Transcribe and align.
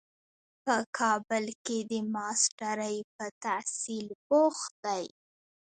په 0.63 0.75
کابل 0.99 1.45
کې 1.65 1.77
د 1.91 1.93
ماسټرۍ 2.13 2.97
په 3.15 3.25
تحصیل 3.43 4.07
بوخت 4.27 4.71
دی. 4.85 5.05